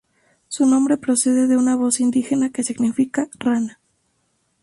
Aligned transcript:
Su 0.47 0.65
nombre 0.65 0.97
procede 0.97 1.45
de 1.45 1.57
una 1.57 1.75
voz 1.75 1.99
indígena 1.99 2.49
que 2.49 2.63
significa 2.63 3.27
"rana". 3.37 3.79